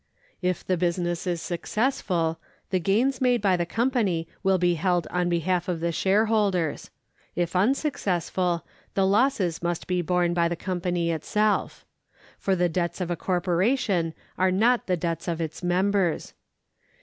[0.41, 2.39] If the business is successful,
[2.71, 6.89] the gains made by the company will be held on behalf of the shareholders;
[7.35, 11.85] if unsuccessful, the losses must be borne by the company itself.
[12.39, 16.33] For the debts of a corporation are not the debts of its members.